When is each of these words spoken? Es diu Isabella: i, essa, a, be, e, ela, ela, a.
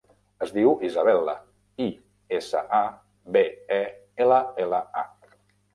Es 0.45 0.53
diu 0.53 0.71
Isabella: 0.87 1.35
i, 1.85 1.87
essa, 2.39 2.65
a, 2.79 2.83
be, 3.37 3.45
e, 3.81 3.83
ela, 4.27 4.45
ela, 4.67 4.83
a. 5.07 5.37